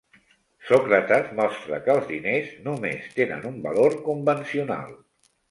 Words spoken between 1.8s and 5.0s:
que els diners només tenen un valor convencional.